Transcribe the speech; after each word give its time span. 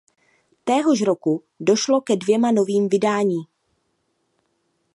Téhož 0.63 1.01
roku 1.01 1.43
došlo 1.59 2.01
ke 2.01 2.15
dvěma 2.15 2.51
novým 2.51 2.87
vydání. 2.89 3.37